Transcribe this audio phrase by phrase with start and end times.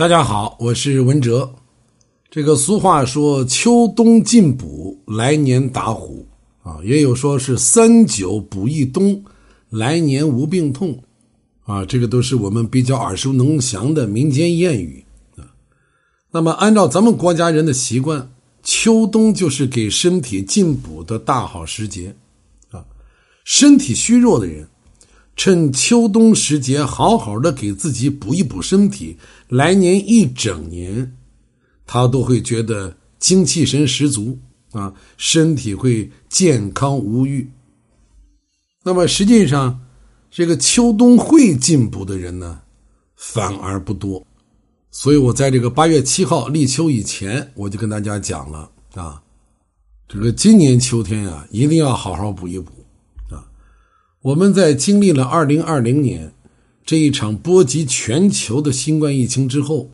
[0.00, 1.56] 大家好，我是文哲。
[2.30, 6.26] 这个俗话说“秋冬进补，来年打虎”，
[6.64, 9.22] 啊，也有说是“三九补一冬，
[9.68, 10.98] 来年无病痛”，
[11.66, 15.04] 啊，这个都是我们比较耳熟能详的民间谚语
[15.36, 15.44] 啊。
[16.30, 18.32] 那么，按照咱们国家人的习惯，
[18.62, 22.16] 秋冬就是给身体进补的大好时节
[22.70, 22.82] 啊。
[23.44, 24.66] 身体虚弱的人。
[25.42, 29.16] 趁秋冬时节，好好的给自己补一补身体，
[29.48, 31.16] 来年一整年，
[31.86, 34.38] 他都会觉得精气神十足
[34.72, 37.50] 啊，身体会健康无虞。
[38.84, 39.80] 那么实际上，
[40.30, 42.60] 这个秋冬会进补的人呢，
[43.16, 44.22] 反而不多。
[44.90, 49.22] 所以我在这个八月七号立秋以前，我就跟大家讲了啊，
[50.06, 52.79] 这个今年秋天啊，一定要好好补一补。
[54.22, 56.34] 我们在经历了2020年
[56.84, 59.90] 这一场波及全球的新冠疫情之后，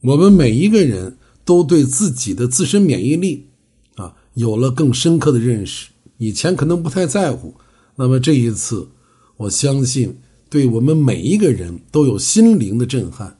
[0.00, 3.46] 我们每一个人都对自己的自身免疫力
[3.94, 5.90] 啊有了更深刻的认识。
[6.18, 7.54] 以前可能不太在乎，
[7.94, 8.88] 那么这一次，
[9.36, 13.38] 我相信对我们每一个人都有心灵的震撼。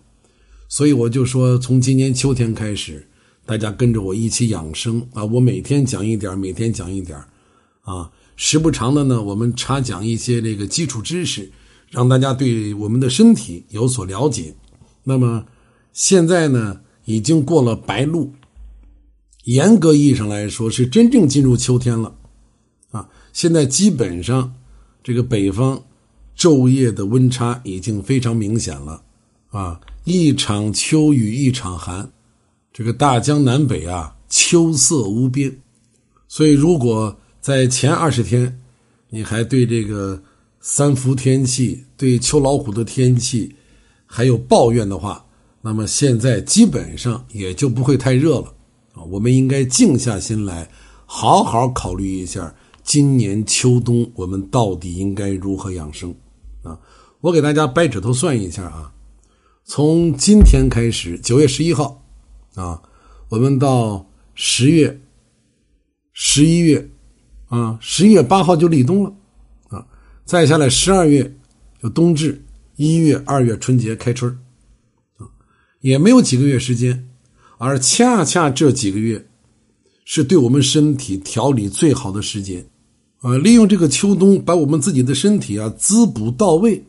[0.68, 3.08] 所以我就说，从今年秋天开始，
[3.44, 5.24] 大家跟着我一起养生啊！
[5.24, 7.18] 我每天讲一点，每天讲一点，
[7.83, 8.08] 啊。
[8.42, 11.52] 时不常的呢，我们插讲一些这个基础知识，
[11.91, 14.55] 让大家对我们的身体有所了解。
[15.05, 15.44] 那么
[15.92, 18.33] 现在呢，已经过了白露，
[19.44, 22.16] 严格意义上来说是真正进入秋天了
[22.92, 23.06] 啊！
[23.34, 24.55] 现在基本上
[25.05, 25.84] 这个北方
[26.34, 29.02] 昼夜的温差已经非常明显了
[29.50, 29.78] 啊！
[30.05, 32.11] 一场秋雨一场寒，
[32.72, 35.55] 这个大江南北啊，秋色无边。
[36.27, 38.60] 所以如果在前二十天，
[39.08, 40.22] 你还对这个
[40.60, 43.56] 三伏天气、对秋老虎的天气
[44.05, 45.24] 还有抱怨的话，
[45.62, 48.55] 那么现在基本上也就不会太热了
[48.92, 49.02] 啊！
[49.05, 50.70] 我们应该静下心来，
[51.06, 56.14] 好好考虑一下今年秋冬我们到底应该如何养生
[56.62, 56.78] 啊！
[57.22, 58.92] 我给大家掰指头算一下啊，
[59.64, 62.05] 从今天开始，九月十一号
[62.55, 62.83] 啊，
[63.30, 65.01] 我们到十月、
[66.12, 66.90] 十一月。
[67.50, 69.12] 啊，十一月八号就立冬了，
[69.70, 69.84] 啊，
[70.24, 71.34] 再下来十二月
[71.83, 72.40] 就冬至，
[72.77, 74.30] 一月、二月春节开春
[75.16, 75.27] 啊，
[75.80, 77.08] 也没有几个月时间，
[77.58, 79.27] 而恰恰这几个月
[80.05, 82.64] 是对我们身体调理最好的时间，
[83.18, 86.84] 啊，利用这个秋冬把我们自己的身体啊滋补到位，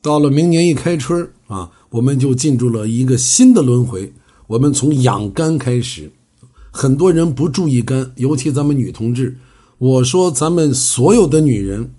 [0.00, 4.12] 到了明年一开春啊，我们就进入了一个新的轮回，
[4.46, 6.08] 我们从养肝开始，
[6.70, 9.36] 很多人不注意肝，尤其咱们女同志。
[9.78, 11.94] 我说，咱们所有的女人，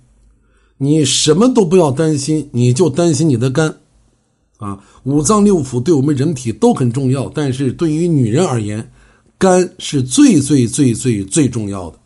[0.80, 3.78] 你什么都不要担心，你就担心你的肝，
[4.58, 8.92] 啊，五脏六腑对我们人体都很重要，但是对于女人而言，
[9.38, 11.98] 肝是最最最最最重要的。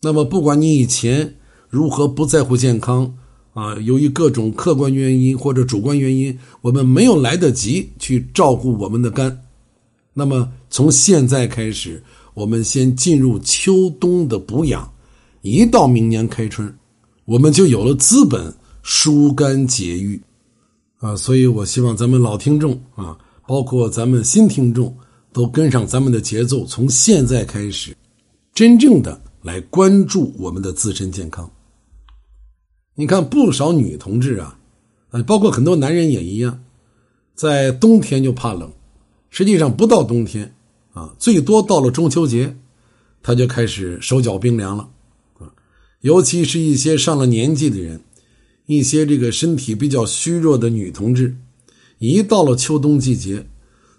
[0.00, 1.34] 那么，不管你以前
[1.68, 3.14] 如何不在乎健康，
[3.52, 9.42] 啊，由于各种客观原因或者主观原因，我们没有来得及去照顾我们的肝，
[10.14, 12.02] 那么从现在开始。
[12.34, 14.90] 我们先进入秋冬的补养，
[15.42, 16.74] 一到明年开春，
[17.24, 20.20] 我们就有了资本疏肝解郁，
[20.98, 24.96] 啊，所以我希望咱们老听众啊，包括咱们新听众，
[25.32, 27.94] 都跟上咱们的节奏，从现在开始，
[28.54, 31.50] 真正的来关注我们的自身健康。
[32.94, 34.58] 你看，不少女同志啊，
[35.10, 36.58] 啊，包括很多男人也一样，
[37.34, 38.72] 在冬天就怕冷，
[39.28, 40.50] 实际上不到冬天。
[40.92, 42.54] 啊，最多到了中秋节，
[43.22, 44.90] 他就开始手脚冰凉了，
[45.38, 45.48] 啊，
[46.02, 48.02] 尤其是一些上了年纪的人，
[48.66, 51.34] 一些这个身体比较虚弱的女同志，
[51.98, 53.46] 一到了秋冬季节，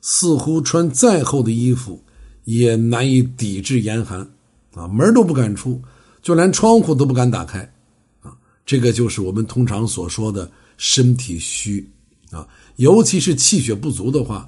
[0.02, 2.04] 似乎穿再厚的衣服
[2.44, 4.30] 也难以抵制严寒，
[4.76, 5.82] 啊，门都不敢出，
[6.22, 7.74] 就连窗户都不敢打开，
[8.22, 8.38] 啊，
[8.68, 11.90] 这个就是我们通常所说的身体虚，
[12.30, 14.48] 啊，尤其是气血不足的话。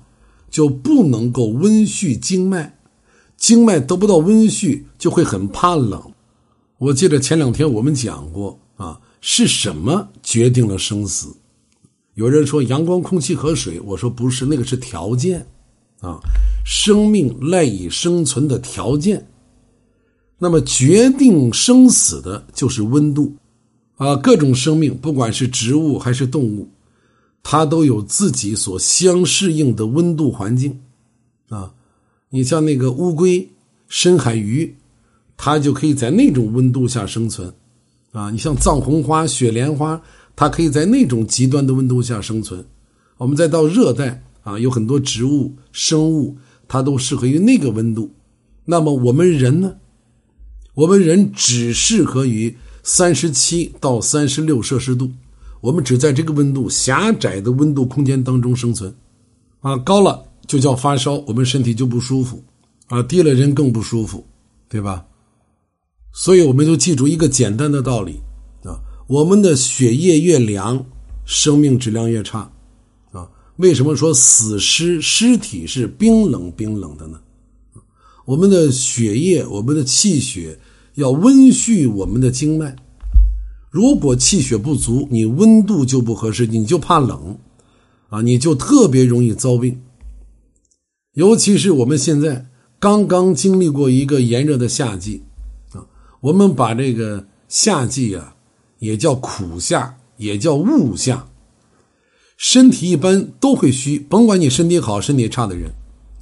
[0.50, 2.78] 就不能够温煦经脉，
[3.38, 6.02] 经脉得不到温煦，就会很怕冷。
[6.78, 11.36] 我记得前两天我们讲过啊，是什么决定了生死？
[12.16, 15.46] 有人说阳光、空气和水，我说不是，那个是条件
[16.00, 16.20] 啊，
[16.66, 19.28] 生命赖以生存的条件。
[20.38, 23.34] 那么决定生死的就是温度
[23.96, 26.70] 啊，各种生命，不管是植物还是动物。
[27.48, 30.80] 它都有自己所相适应的温度环境，
[31.50, 31.72] 啊，
[32.32, 33.48] 你像那个乌龟、
[33.88, 34.76] 深海鱼，
[35.38, 37.54] 它就可以在那种温度下生存，
[38.14, 40.02] 啊，你像藏红花、雪莲花，
[40.36, 42.66] 它可以在那种极端的温度下生存。
[43.18, 46.36] 我们再到热带啊，有很多植物、生物，
[46.68, 48.10] 它都适合于那个温度。
[48.66, 49.76] 那么我们人呢？
[50.74, 55.12] 我们人只适合于三十七到三十六摄氏度，
[55.66, 58.94] 我们只在这个温度狭窄的温度空间当中生存。
[59.62, 62.38] 啊，高了就叫发烧，我们身体就不舒服；
[62.86, 64.24] 啊，低了人更不舒服，
[64.70, 65.04] 对吧？
[66.14, 68.20] 所以我们就记住一个简单的道理
[68.64, 68.78] 啊：
[69.08, 70.86] 我们的血液越凉，
[71.26, 72.48] 生命质量越差。
[73.12, 73.28] 啊，
[73.58, 77.20] 为什么说死尸尸体是冰冷冰冷的呢？
[78.26, 80.60] 我们的血液，我们的气血
[80.94, 82.76] 要温煦我们的经脉。
[83.76, 87.38] 如果气血不足，你温度就不合适，你就怕冷，
[88.08, 89.82] 啊，你就特别容易遭病。
[91.16, 92.46] 尤其是我们现在
[92.80, 95.24] 刚刚经历过一个炎热的夏季，
[95.74, 95.84] 啊，
[96.22, 98.38] 我们把这个夏季啊
[98.80, 101.28] 也叫苦夏，也叫雾夏。
[102.38, 105.70] 身体一般都会虚，甭管你身体好身体差的人，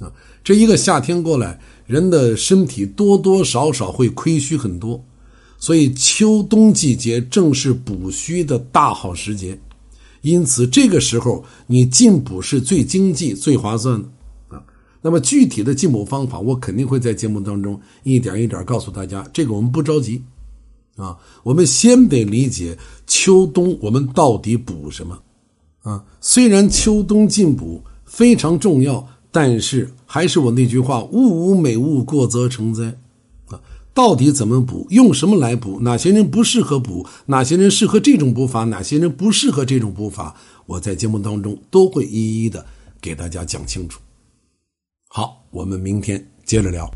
[0.00, 0.10] 啊，
[0.42, 1.60] 这一个夏天过来。
[1.86, 5.04] 人的身体多多少少会亏虚很多，
[5.64, 9.58] 所以秋冬季节正是补虚的大好时节，
[10.20, 14.06] 因此这个时候你进补是最经济、最划算的
[14.48, 14.62] 啊。
[15.00, 19.26] 那么具体的进补方法，我肯定会在节目当中一点一点告诉大家。
[19.32, 20.22] 这个我们不着急
[20.96, 22.76] 啊，我们先得理解
[23.06, 25.18] 秋冬我们到底补什么
[25.80, 26.04] 啊。
[26.20, 29.08] 虽然秋冬进补非常重要。
[29.34, 32.96] 但是还是我那句话，物无美物，过则成灾，
[33.94, 40.34] 到底怎么补，用什么来补，哪些人不适合补，哪些人适合这种补法，哪些人不适合这种补法，
[40.66, 42.66] 我在节目当中都会一一的
[43.00, 44.00] 给大家讲清楚。
[45.08, 46.90] 好，我们明天接着聊。